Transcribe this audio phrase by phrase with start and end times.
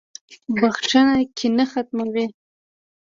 [0.59, 2.25] •بخښنه کینه ختموي.